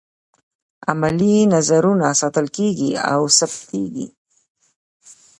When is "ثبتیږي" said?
3.37-4.07